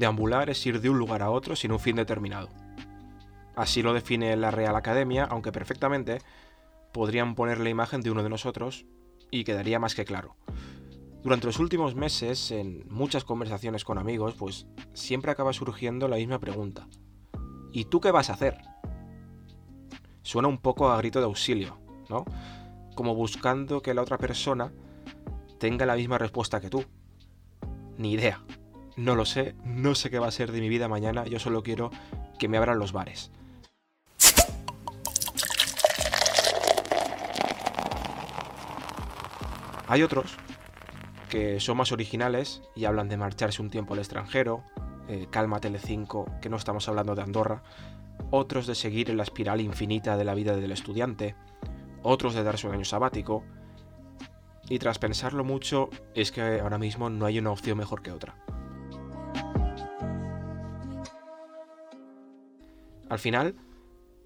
Deambular 0.00 0.48
es 0.48 0.64
ir 0.64 0.80
de 0.80 0.88
un 0.88 0.98
lugar 0.98 1.20
a 1.20 1.30
otro 1.30 1.54
sin 1.54 1.72
un 1.72 1.78
fin 1.78 1.94
determinado. 1.94 2.48
Así 3.54 3.82
lo 3.82 3.92
define 3.92 4.34
la 4.34 4.50
Real 4.50 4.74
Academia, 4.74 5.24
aunque 5.24 5.52
perfectamente 5.52 6.22
podrían 6.90 7.34
poner 7.34 7.60
la 7.60 7.68
imagen 7.68 8.00
de 8.00 8.10
uno 8.10 8.22
de 8.22 8.30
nosotros 8.30 8.86
y 9.30 9.44
quedaría 9.44 9.78
más 9.78 9.94
que 9.94 10.06
claro. 10.06 10.36
Durante 11.22 11.46
los 11.46 11.58
últimos 11.58 11.96
meses, 11.96 12.50
en 12.50 12.88
muchas 12.88 13.24
conversaciones 13.24 13.84
con 13.84 13.98
amigos, 13.98 14.36
pues 14.38 14.66
siempre 14.94 15.32
acaba 15.32 15.52
surgiendo 15.52 16.08
la 16.08 16.16
misma 16.16 16.38
pregunta. 16.38 16.88
¿Y 17.70 17.84
tú 17.84 18.00
qué 18.00 18.10
vas 18.10 18.30
a 18.30 18.32
hacer? 18.32 18.56
Suena 20.22 20.48
un 20.48 20.56
poco 20.56 20.88
a 20.88 20.96
grito 20.96 21.18
de 21.18 21.26
auxilio, 21.26 21.78
¿no? 22.08 22.24
Como 22.94 23.14
buscando 23.14 23.82
que 23.82 23.92
la 23.92 24.00
otra 24.00 24.16
persona 24.16 24.72
tenga 25.58 25.84
la 25.84 25.96
misma 25.96 26.16
respuesta 26.16 26.58
que 26.58 26.70
tú. 26.70 26.86
Ni 27.98 28.12
idea. 28.12 28.42
No 28.96 29.14
lo 29.14 29.24
sé, 29.24 29.54
no 29.64 29.94
sé 29.94 30.10
qué 30.10 30.18
va 30.18 30.28
a 30.28 30.32
ser 30.32 30.52
de 30.52 30.60
mi 30.60 30.68
vida 30.68 30.88
mañana, 30.88 31.24
yo 31.26 31.38
solo 31.38 31.62
quiero 31.62 31.90
que 32.38 32.48
me 32.48 32.58
abran 32.58 32.78
los 32.78 32.92
bares. 32.92 33.30
Hay 39.88 40.02
otros 40.02 40.36
que 41.28 41.60
son 41.60 41.76
más 41.76 41.92
originales 41.92 42.62
y 42.76 42.84
hablan 42.84 43.08
de 43.08 43.16
marcharse 43.16 43.62
un 43.62 43.70
tiempo 43.70 43.94
al 43.94 44.00
extranjero, 44.00 44.62
eh, 45.08 45.26
Calma 45.30 45.60
Telecinco, 45.60 46.26
que 46.40 46.48
no 46.48 46.56
estamos 46.56 46.88
hablando 46.88 47.14
de 47.14 47.22
Andorra, 47.22 47.62
otros 48.30 48.66
de 48.66 48.74
seguir 48.74 49.10
en 49.10 49.16
la 49.16 49.22
espiral 49.22 49.60
infinita 49.60 50.16
de 50.16 50.24
la 50.24 50.34
vida 50.34 50.54
del 50.56 50.72
estudiante, 50.72 51.34
otros 52.02 52.34
de 52.34 52.42
darse 52.42 52.68
un 52.68 52.74
año 52.74 52.84
sabático, 52.84 53.44
y 54.68 54.78
tras 54.78 55.00
pensarlo 55.00 55.42
mucho, 55.42 55.90
es 56.14 56.30
que 56.30 56.60
ahora 56.60 56.78
mismo 56.78 57.10
no 57.10 57.26
hay 57.26 57.38
una 57.38 57.50
opción 57.50 57.78
mejor 57.78 58.02
que 58.02 58.12
otra. 58.12 58.36
Al 63.10 63.18
final, 63.18 63.56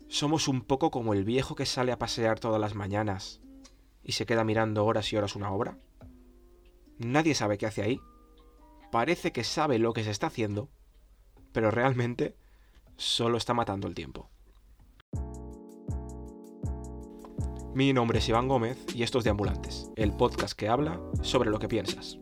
somos 0.08 0.46
un 0.46 0.60
poco 0.60 0.90
como 0.90 1.14
el 1.14 1.24
viejo 1.24 1.54
que 1.54 1.64
sale 1.64 1.90
a 1.90 1.98
pasear 1.98 2.38
todas 2.38 2.60
las 2.60 2.74
mañanas 2.74 3.40
y 4.02 4.12
se 4.12 4.26
queda 4.26 4.44
mirando 4.44 4.84
horas 4.84 5.10
y 5.10 5.16
horas 5.16 5.34
una 5.34 5.50
obra. 5.50 5.78
Nadie 6.98 7.34
sabe 7.34 7.56
qué 7.56 7.64
hace 7.64 7.82
ahí. 7.82 7.98
Parece 8.92 9.32
que 9.32 9.42
sabe 9.42 9.78
lo 9.78 9.94
que 9.94 10.04
se 10.04 10.10
está 10.10 10.26
haciendo, 10.26 10.68
pero 11.52 11.70
realmente 11.70 12.36
solo 12.96 13.38
está 13.38 13.54
matando 13.54 13.88
el 13.88 13.94
tiempo. 13.94 14.28
Mi 17.74 17.94
nombre 17.94 18.18
es 18.18 18.28
Iván 18.28 18.48
Gómez 18.48 18.84
y 18.94 19.02
esto 19.02 19.16
es 19.16 19.24
de 19.24 19.30
Ambulantes, 19.30 19.90
el 19.96 20.14
podcast 20.14 20.52
que 20.52 20.68
habla 20.68 21.00
sobre 21.22 21.50
lo 21.50 21.58
que 21.58 21.68
piensas. 21.68 22.18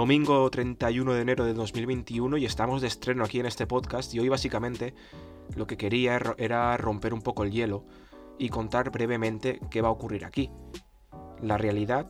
Domingo 0.00 0.50
31 0.50 1.12
de 1.12 1.20
enero 1.20 1.44
de 1.44 1.52
2021 1.52 2.38
y 2.38 2.46
estamos 2.46 2.80
de 2.80 2.88
estreno 2.88 3.22
aquí 3.22 3.38
en 3.38 3.44
este 3.44 3.66
podcast 3.66 4.14
y 4.14 4.18
hoy 4.18 4.30
básicamente 4.30 4.94
lo 5.54 5.66
que 5.66 5.76
quería 5.76 6.18
era 6.38 6.74
romper 6.78 7.12
un 7.12 7.20
poco 7.20 7.44
el 7.44 7.50
hielo 7.50 7.84
y 8.38 8.48
contar 8.48 8.90
brevemente 8.90 9.60
qué 9.70 9.82
va 9.82 9.88
a 9.88 9.90
ocurrir 9.90 10.24
aquí. 10.24 10.50
La 11.42 11.58
realidad 11.58 12.08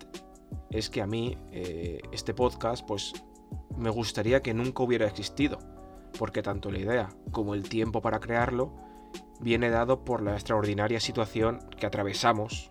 es 0.71 0.89
que 0.89 1.03
a 1.03 1.09
mí 1.09 1.37
eh, 1.51 2.01
este 2.13 2.33
podcast 2.33 2.87
pues 2.87 3.13
me 3.77 3.91
gustaría 3.91 4.41
que 4.41 4.55
nunca 4.55 4.85
hubiera 4.85 5.09
existido, 5.09 5.59
porque 6.17 6.43
tanto 6.43 6.71
la 6.71 6.79
idea 6.79 7.09
como 7.33 7.57
el 7.57 7.69
tiempo 7.69 8.01
para 8.01 8.21
crearlo 8.21 8.73
viene 9.41 9.69
dado 9.69 10.05
por 10.05 10.23
la 10.23 10.35
extraordinaria 10.35 11.01
situación 11.01 11.59
que 11.77 11.87
atravesamos 11.87 12.69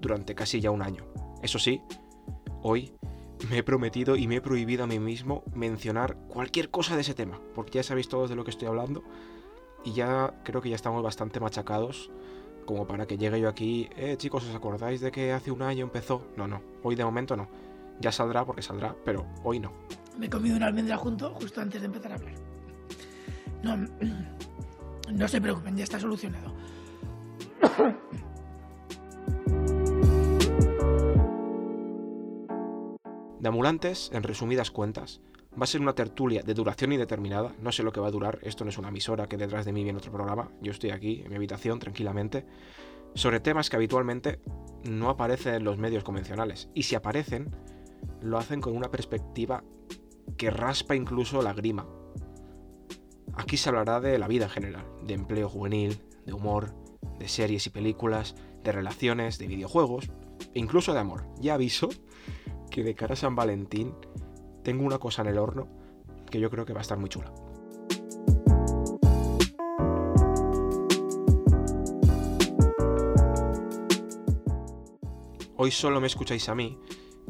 durante 0.00 0.34
casi 0.34 0.60
ya 0.60 0.72
un 0.72 0.82
año. 0.82 1.04
Eso 1.40 1.60
sí, 1.60 1.82
hoy 2.62 2.96
me 3.50 3.58
he 3.58 3.62
prometido 3.62 4.16
y 4.16 4.26
me 4.26 4.36
he 4.36 4.40
prohibido 4.40 4.84
a 4.84 4.86
mí 4.86 4.98
mismo 4.98 5.44
mencionar 5.54 6.16
cualquier 6.28 6.70
cosa 6.70 6.94
de 6.94 7.02
ese 7.02 7.14
tema, 7.14 7.40
porque 7.54 7.78
ya 7.78 7.82
sabéis 7.82 8.08
todos 8.08 8.30
de 8.30 8.36
lo 8.36 8.44
que 8.44 8.50
estoy 8.50 8.68
hablando 8.68 9.02
y 9.84 9.92
ya 9.92 10.34
creo 10.44 10.60
que 10.60 10.70
ya 10.70 10.76
estamos 10.76 11.02
bastante 11.02 11.40
machacados 11.40 12.10
como 12.66 12.86
para 12.86 13.06
que 13.06 13.16
llegue 13.16 13.40
yo 13.40 13.48
aquí, 13.48 13.88
eh 13.96 14.16
chicos, 14.18 14.44
¿os 14.44 14.54
acordáis 14.54 15.00
de 15.00 15.10
que 15.12 15.32
hace 15.32 15.50
un 15.50 15.62
año 15.62 15.84
empezó? 15.84 16.26
No, 16.36 16.48
no, 16.48 16.60
hoy 16.82 16.96
de 16.96 17.04
momento 17.04 17.36
no. 17.36 17.48
Ya 18.00 18.12
saldrá 18.12 18.44
porque 18.44 18.60
saldrá, 18.60 18.94
pero 19.04 19.26
hoy 19.44 19.60
no. 19.60 19.72
Me 20.18 20.26
he 20.26 20.30
comido 20.30 20.56
una 20.56 20.66
almendra 20.66 20.96
junto 20.96 21.30
justo 21.30 21.60
antes 21.60 21.80
de 21.80 21.86
empezar 21.86 22.12
a 22.12 22.14
hablar. 22.16 22.34
No, 23.62 23.76
no 25.12 25.28
se 25.28 25.40
preocupen, 25.40 25.76
ya 25.76 25.84
está 25.84 25.98
solucionado. 25.98 26.52
De 33.46 33.48
ambulantes, 33.48 34.10
en 34.12 34.24
resumidas 34.24 34.72
cuentas, 34.72 35.20
Va 35.56 35.62
a 35.62 35.66
ser 35.68 35.80
una 35.80 35.94
tertulia 35.94 36.42
de 36.42 36.52
duración 36.52 36.92
indeterminada, 36.92 37.54
no 37.62 37.70
sé 37.70 37.84
lo 37.84 37.92
que 37.92 38.00
va 38.00 38.08
a 38.08 38.10
durar, 38.10 38.40
esto 38.42 38.64
no 38.64 38.70
es 38.70 38.76
una 38.76 38.88
emisora 38.88 39.28
que 39.28 39.36
detrás 39.36 39.64
de 39.64 39.72
mí 39.72 39.84
viene 39.84 40.00
otro 40.00 40.10
programa, 40.10 40.50
yo 40.60 40.72
estoy 40.72 40.90
aquí 40.90 41.22
en 41.22 41.30
mi 41.30 41.36
habitación 41.36 41.78
tranquilamente, 41.78 42.44
sobre 43.14 43.38
temas 43.38 43.70
que 43.70 43.76
habitualmente 43.76 44.40
no 44.82 45.10
aparecen 45.10 45.54
en 45.54 45.64
los 45.64 45.78
medios 45.78 46.02
convencionales, 46.02 46.70
y 46.74 46.82
si 46.82 46.96
aparecen, 46.96 47.54
lo 48.20 48.36
hacen 48.36 48.60
con 48.60 48.76
una 48.76 48.90
perspectiva 48.90 49.62
que 50.36 50.50
raspa 50.50 50.96
incluso 50.96 51.40
la 51.40 51.52
grima. 51.52 51.86
Aquí 53.34 53.56
se 53.56 53.68
hablará 53.68 54.00
de 54.00 54.18
la 54.18 54.26
vida 54.26 54.46
en 54.46 54.50
general, 54.50 54.86
de 55.04 55.14
empleo 55.14 55.48
juvenil, 55.48 56.00
de 56.26 56.32
humor, 56.32 56.74
de 57.20 57.28
series 57.28 57.64
y 57.68 57.70
películas, 57.70 58.34
de 58.64 58.72
relaciones, 58.72 59.38
de 59.38 59.46
videojuegos, 59.46 60.10
e 60.52 60.58
incluso 60.58 60.92
de 60.92 60.98
amor. 60.98 61.28
Ya 61.40 61.54
aviso 61.54 61.90
que 62.70 62.82
de 62.82 62.94
cara 62.94 63.14
a 63.14 63.16
San 63.16 63.34
Valentín 63.34 63.94
tengo 64.62 64.84
una 64.84 64.98
cosa 64.98 65.22
en 65.22 65.28
el 65.28 65.38
horno 65.38 65.68
que 66.30 66.40
yo 66.40 66.50
creo 66.50 66.64
que 66.64 66.72
va 66.72 66.80
a 66.80 66.82
estar 66.82 66.98
muy 66.98 67.08
chula. 67.08 67.32
Hoy 75.58 75.70
solo 75.70 76.00
me 76.00 76.06
escucháis 76.06 76.48
a 76.48 76.54
mí, 76.54 76.78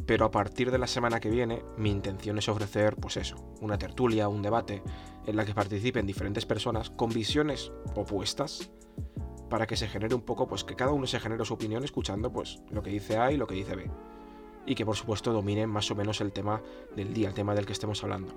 pero 0.05 0.25
a 0.25 0.31
partir 0.31 0.71
de 0.71 0.79
la 0.79 0.87
semana 0.87 1.21
que 1.21 1.31
viene 1.31 1.63
mi 1.77 1.91
intención 1.91 2.39
es 2.39 2.49
ofrecer, 2.49 2.97
pues 2.97 3.17
eso, 3.17 3.37
una 3.61 3.79
tertulia, 3.79 4.29
un 4.29 4.43
debate, 4.43 4.83
en 5.27 5.37
la 5.37 5.45
que 5.45 5.55
participen 5.55 6.07
diferentes 6.07 6.45
personas 6.45 6.91
con 6.91 7.11
visiones 7.11 7.71
opuestas, 7.95 8.71
para 9.49 9.67
que 9.67 9.77
se 9.77 9.87
genere 9.87 10.15
un 10.15 10.23
poco, 10.23 10.49
pues 10.49 10.65
que 10.65 10.75
cada 10.75 10.91
uno 10.91 11.07
se 11.07 11.21
genere 11.21 11.45
su 11.45 11.55
opinión 11.55 11.85
escuchando, 11.85 12.33
pues 12.33 12.63
lo 12.71 12.83
que 12.83 12.91
dice 12.91 13.17
A 13.19 13.31
y 13.31 13.37
lo 13.37 13.47
que 13.47 13.55
dice 13.55 13.77
B 13.77 13.91
y 14.67 14.75
que 14.75 14.85
por 14.85 14.97
supuesto 14.97 15.33
dominen 15.33 15.71
más 15.71 15.91
o 15.91 15.95
menos 15.95 16.21
el 16.21 16.33
tema 16.33 16.61
del 16.95 17.15
día, 17.15 17.29
el 17.29 17.35
tema 17.35 17.55
del 17.55 17.65
que 17.65 17.73
estemos 17.73 18.03
hablando. 18.03 18.33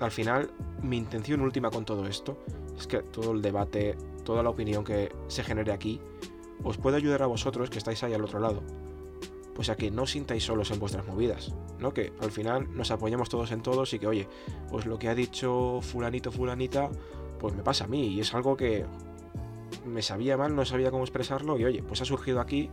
Al 0.00 0.12
final, 0.12 0.50
mi 0.82 0.96
intención 0.96 1.40
última 1.40 1.70
con 1.70 1.84
todo 1.84 2.06
esto 2.06 2.38
es 2.78 2.86
que 2.86 3.02
todo 3.02 3.32
el 3.32 3.42
debate, 3.42 3.96
toda 4.24 4.42
la 4.42 4.50
opinión 4.50 4.84
que 4.84 5.12
se 5.26 5.42
genere 5.42 5.72
aquí, 5.72 6.00
os 6.62 6.78
pueda 6.78 6.96
ayudar 6.96 7.22
a 7.22 7.26
vosotros 7.26 7.68
que 7.68 7.78
estáis 7.78 8.02
ahí 8.04 8.14
al 8.14 8.24
otro 8.24 8.38
lado. 8.38 8.62
Pues 9.54 9.70
a 9.70 9.76
que 9.76 9.90
no 9.90 10.06
sintáis 10.06 10.44
solos 10.44 10.70
en 10.70 10.78
vuestras 10.78 11.04
movidas, 11.04 11.52
¿no? 11.80 11.92
Que 11.92 12.12
al 12.20 12.30
final 12.30 12.68
nos 12.76 12.92
apoyemos 12.92 13.28
todos 13.28 13.50
en 13.50 13.60
todos 13.60 13.92
y 13.92 13.98
que, 13.98 14.06
oye, 14.06 14.28
pues 14.70 14.86
lo 14.86 15.00
que 15.00 15.08
ha 15.08 15.16
dicho 15.16 15.80
fulanito, 15.82 16.30
fulanita, 16.30 16.90
pues 17.38 17.54
me 17.54 17.62
pasa 17.62 17.84
a 17.84 17.88
mí 17.88 18.08
y 18.08 18.20
es 18.20 18.34
algo 18.34 18.56
que 18.56 18.84
me 19.84 20.02
sabía 20.02 20.36
mal, 20.36 20.54
no 20.54 20.64
sabía 20.64 20.90
cómo 20.90 21.04
expresarlo 21.04 21.58
y 21.58 21.64
oye, 21.64 21.82
pues 21.82 22.00
ha 22.02 22.04
surgido 22.04 22.40
aquí 22.40 22.68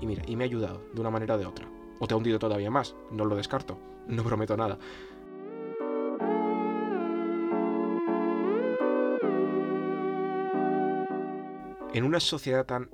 y 0.00 0.06
mira, 0.06 0.22
y 0.26 0.36
me 0.36 0.44
ha 0.44 0.46
ayudado 0.46 0.82
de 0.92 1.00
una 1.00 1.10
manera 1.10 1.34
o 1.34 1.38
de 1.38 1.46
otra. 1.46 1.68
O 1.98 2.06
te 2.06 2.14
ha 2.14 2.16
hundido 2.16 2.38
todavía 2.38 2.70
más, 2.70 2.94
no 3.10 3.24
lo 3.24 3.36
descarto, 3.36 3.78
no 4.06 4.22
prometo 4.22 4.56
nada. 4.56 4.78
En 11.94 12.04
una 12.04 12.20
sociedad 12.20 12.66
tan 12.66 12.90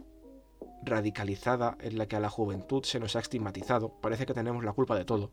radicalizada 0.82 1.76
en 1.81 1.99
la 1.99 2.06
que 2.06 2.17
a 2.17 2.20
la 2.20 2.31
juventud 2.31 2.84
se 2.84 3.00
nos 3.00 3.17
ha 3.17 3.20
estigmatizado, 3.20 3.90
parece 4.00 4.25
que 4.25 4.34
tenemos 4.34 4.64
la 4.64 4.72
culpa 4.72 4.96
de 4.96 5.05
todo, 5.05 5.31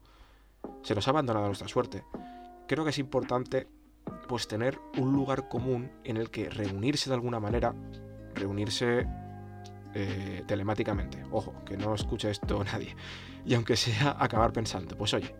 se 0.81 0.95
nos 0.95 1.07
ha 1.07 1.11
abandonado 1.11 1.45
nuestra 1.45 1.67
suerte, 1.67 2.03
creo 2.67 2.83
que 2.83 2.89
es 2.89 2.99
importante 2.99 3.67
pues 4.27 4.47
tener 4.47 4.79
un 4.97 5.13
lugar 5.13 5.47
común 5.47 5.91
en 6.03 6.17
el 6.17 6.29
que 6.29 6.49
reunirse 6.49 7.09
de 7.09 7.15
alguna 7.15 7.39
manera, 7.39 7.73
reunirse 8.35 9.07
eh, 9.93 10.43
telemáticamente. 10.47 11.23
Ojo, 11.31 11.53
que 11.65 11.77
no 11.77 11.93
escuche 11.93 12.29
esto 12.29 12.63
nadie. 12.71 12.95
Y 13.45 13.55
aunque 13.55 13.75
sea 13.75 14.15
acabar 14.19 14.53
pensando, 14.53 14.97
pues 14.97 15.13
oye, 15.13 15.35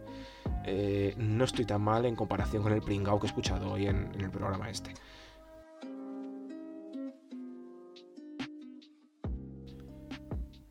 eh, 0.65 1.13
no 1.17 1.45
estoy 1.45 1.65
tan 1.65 1.81
mal 1.81 2.05
en 2.05 2.15
comparación 2.15 2.63
con 2.63 2.73
el 2.73 2.81
pringao 2.81 3.19
que 3.19 3.27
he 3.27 3.29
escuchado 3.29 3.71
hoy 3.71 3.87
en, 3.87 4.11
en 4.13 4.21
el 4.21 4.31
programa 4.31 4.69
este. 4.69 4.93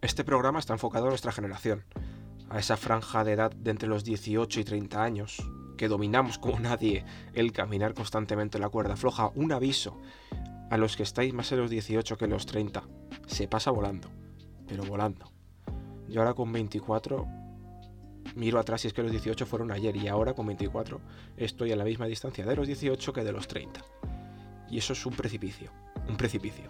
Este 0.02 0.24
programa 0.24 0.58
está 0.58 0.72
enfocado 0.72 1.06
a 1.06 1.08
nuestra 1.10 1.30
generación, 1.30 1.84
a 2.48 2.58
esa 2.58 2.76
franja 2.76 3.22
de 3.22 3.32
edad 3.32 3.52
de 3.52 3.70
entre 3.70 3.88
los 3.88 4.02
18 4.02 4.60
y 4.60 4.64
30 4.64 5.02
años, 5.02 5.42
que 5.80 5.88
dominamos 5.88 6.36
como 6.36 6.60
nadie 6.60 7.06
el 7.32 7.52
caminar 7.52 7.94
constantemente 7.94 8.58
la 8.58 8.68
cuerda 8.68 8.98
floja, 8.98 9.32
un 9.34 9.50
aviso 9.50 9.96
a 10.70 10.76
los 10.76 10.94
que 10.94 11.02
estáis 11.02 11.32
más 11.32 11.50
en 11.52 11.58
los 11.60 11.70
18 11.70 12.18
que 12.18 12.26
los 12.26 12.44
30. 12.44 12.82
Se 13.26 13.48
pasa 13.48 13.70
volando, 13.70 14.10
pero 14.68 14.84
volando. 14.84 15.32
Yo 16.06 16.20
ahora 16.20 16.34
con 16.34 16.52
24 16.52 17.26
miro 18.34 18.58
atrás 18.58 18.84
y 18.84 18.88
es 18.88 18.92
que 18.92 19.02
los 19.02 19.10
18 19.10 19.46
fueron 19.46 19.72
ayer 19.72 19.96
y 19.96 20.06
ahora 20.06 20.34
con 20.34 20.48
24 20.48 21.00
estoy 21.38 21.72
a 21.72 21.76
la 21.76 21.84
misma 21.84 22.04
distancia 22.04 22.44
de 22.44 22.56
los 22.56 22.66
18 22.66 23.14
que 23.14 23.24
de 23.24 23.32
los 23.32 23.48
30. 23.48 23.80
Y 24.68 24.76
eso 24.76 24.92
es 24.92 25.06
un 25.06 25.14
precipicio, 25.14 25.70
un 26.06 26.18
precipicio. 26.18 26.68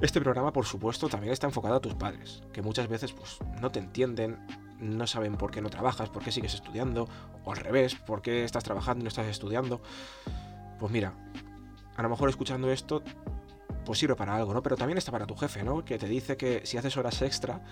Este 0.00 0.22
programa, 0.22 0.54
por 0.54 0.64
supuesto, 0.64 1.06
también 1.10 1.34
está 1.34 1.48
enfocado 1.48 1.74
a 1.74 1.80
tus 1.80 1.96
padres, 1.96 2.42
que 2.50 2.62
muchas 2.62 2.88
veces 2.88 3.12
pues, 3.12 3.40
no 3.60 3.70
te 3.70 3.78
entienden, 3.78 4.38
no 4.82 5.06
saben 5.06 5.36
por 5.36 5.50
qué 5.50 5.62
no 5.62 5.70
trabajas, 5.70 6.08
por 6.10 6.22
qué 6.22 6.32
sigues 6.32 6.54
estudiando, 6.54 7.08
o 7.44 7.52
al 7.52 7.58
revés, 7.58 7.94
por 7.94 8.20
qué 8.20 8.44
estás 8.44 8.64
trabajando 8.64 9.00
y 9.00 9.04
no 9.04 9.08
estás 9.08 9.26
estudiando. 9.26 9.80
Pues 10.78 10.92
mira, 10.92 11.14
a 11.96 12.02
lo 12.02 12.08
mejor 12.08 12.28
escuchando 12.28 12.70
esto, 12.70 13.02
pues 13.84 13.98
sirve 13.98 14.16
para 14.16 14.34
algo, 14.34 14.52
¿no? 14.52 14.62
Pero 14.62 14.76
también 14.76 14.98
está 14.98 15.12
para 15.12 15.26
tu 15.26 15.36
jefe, 15.36 15.62
¿no? 15.62 15.84
Que 15.84 15.98
te 15.98 16.08
dice 16.08 16.36
que 16.36 16.66
si 16.66 16.76
haces 16.76 16.96
horas 16.96 17.22
extra, 17.22 17.62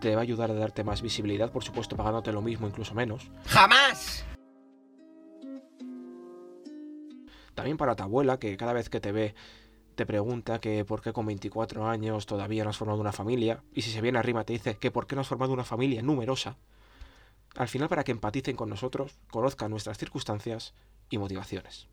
te 0.00 0.14
va 0.14 0.22
a 0.22 0.22
ayudar 0.22 0.50
a 0.50 0.54
darte 0.54 0.84
más 0.84 1.02
visibilidad, 1.02 1.52
por 1.52 1.64
supuesto, 1.64 1.96
pagándote 1.96 2.32
lo 2.32 2.42
mismo, 2.42 2.66
incluso 2.66 2.94
menos. 2.94 3.30
¡Jamás! 3.46 4.24
También 7.54 7.76
para 7.76 7.94
tu 7.94 8.02
abuela, 8.02 8.38
que 8.38 8.56
cada 8.56 8.72
vez 8.72 8.88
que 8.88 9.00
te 9.00 9.12
ve 9.12 9.34
te 9.94 10.06
pregunta 10.06 10.60
que 10.60 10.84
por 10.84 11.00
qué 11.00 11.12
con 11.12 11.26
24 11.26 11.86
años 11.86 12.26
todavía 12.26 12.64
no 12.64 12.70
has 12.70 12.76
formado 12.76 13.00
una 13.00 13.12
familia, 13.12 13.62
y 13.72 13.82
si 13.82 13.90
se 13.90 14.00
viene 14.00 14.18
arriba 14.18 14.44
te 14.44 14.52
dice 14.52 14.76
que 14.76 14.90
por 14.90 15.06
qué 15.06 15.14
no 15.14 15.22
has 15.22 15.28
formado 15.28 15.52
una 15.52 15.64
familia 15.64 16.02
numerosa. 16.02 16.56
Al 17.56 17.68
final 17.68 17.88
para 17.88 18.04
que 18.04 18.12
empaticen 18.12 18.56
con 18.56 18.68
nosotros, 18.68 19.16
conozcan 19.30 19.70
nuestras 19.70 19.98
circunstancias 19.98 20.74
y 21.08 21.18
motivaciones. 21.18 21.86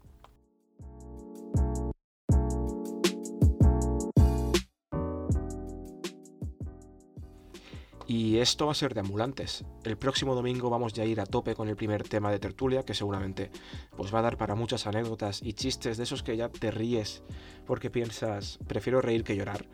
Y 8.12 8.40
esto 8.40 8.66
va 8.66 8.74
a 8.74 8.76
ser 8.76 8.94
de 8.94 9.00
ambulantes. 9.00 9.64
El 9.86 9.98
próximo 9.98 10.36
domingo 10.36 10.70
vamos 10.70 10.92
ya 10.92 11.04
a 11.04 11.06
ir 11.06 11.22
a 11.22 11.26
tope 11.26 11.56
con 11.56 11.70
el 11.70 11.78
primer 11.78 12.10
tema 12.10 12.30
de 12.30 12.40
tertulia, 12.40 12.84
que 12.84 12.94
seguramente 12.94 13.52
pues 13.96 14.14
va 14.14 14.20
a 14.20 14.22
dar 14.22 14.36
para 14.36 14.54
muchas 14.54 14.86
anécdotas 14.86 15.42
y 15.42 15.54
chistes 15.54 15.96
de 15.96 16.04
esos 16.04 16.22
que 16.22 16.36
ya 16.36 16.50
te 16.50 16.72
ríes 16.72 17.24
porque 17.66 17.90
piensas, 17.90 18.60
prefiero 18.68 19.00
reír 19.00 19.24
que 19.24 19.38
llorar. 19.38 19.66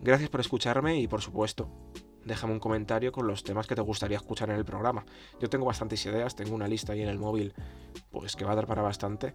Gracias 0.00 0.30
por 0.30 0.40
escucharme 0.40 0.98
y 0.98 1.06
por 1.08 1.20
supuesto, 1.20 1.68
déjame 2.24 2.54
un 2.54 2.58
comentario 2.58 3.12
con 3.12 3.26
los 3.26 3.44
temas 3.44 3.66
que 3.66 3.74
te 3.74 3.82
gustaría 3.82 4.16
escuchar 4.16 4.48
en 4.48 4.56
el 4.56 4.64
programa. 4.64 5.04
Yo 5.38 5.50
tengo 5.50 5.66
bastantes 5.66 6.06
ideas, 6.06 6.34
tengo 6.34 6.54
una 6.54 6.68
lista 6.68 6.94
ahí 6.94 7.02
en 7.02 7.10
el 7.10 7.18
móvil, 7.18 7.52
pues 8.10 8.34
que 8.34 8.46
va 8.46 8.52
a 8.52 8.56
dar 8.56 8.66
para 8.66 8.80
bastante. 8.80 9.34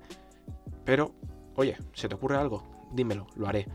Pero, 0.83 1.13
oye, 1.55 1.77
¿se 1.93 2.09
te 2.09 2.15
ocurre 2.15 2.37
algo? 2.37 2.63
Dímelo, 2.91 3.27
lo 3.35 3.47
haré. 3.47 3.67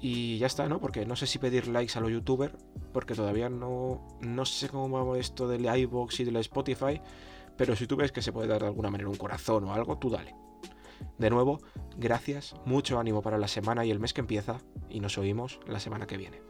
Y 0.00 0.38
ya 0.38 0.46
está, 0.46 0.66
¿no? 0.68 0.80
Porque 0.80 1.04
no 1.04 1.14
sé 1.14 1.26
si 1.26 1.38
pedir 1.38 1.68
likes 1.68 1.98
a 1.98 2.00
los 2.00 2.10
youtubers, 2.10 2.54
porque 2.92 3.14
todavía 3.14 3.50
no, 3.50 4.06
no 4.20 4.44
sé 4.46 4.68
cómo 4.68 5.06
va 5.06 5.18
esto 5.18 5.46
del 5.46 5.66
iBox 5.66 6.20
y 6.20 6.24
del 6.24 6.36
Spotify, 6.36 7.00
pero 7.56 7.76
si 7.76 7.86
tú 7.86 7.96
ves 7.96 8.10
que 8.10 8.22
se 8.22 8.32
puede 8.32 8.48
dar 8.48 8.60
de 8.62 8.68
alguna 8.68 8.90
manera 8.90 9.10
un 9.10 9.16
corazón 9.16 9.64
o 9.64 9.74
algo, 9.74 9.98
tú 9.98 10.08
dale. 10.08 10.34
De 11.18 11.28
nuevo, 11.30 11.60
gracias, 11.96 12.54
mucho 12.64 12.98
ánimo 12.98 13.20
para 13.20 13.38
la 13.38 13.48
semana 13.48 13.84
y 13.84 13.90
el 13.90 14.00
mes 14.00 14.14
que 14.14 14.22
empieza, 14.22 14.58
y 14.88 15.00
nos 15.00 15.18
oímos 15.18 15.60
la 15.66 15.80
semana 15.80 16.06
que 16.06 16.16
viene. 16.16 16.49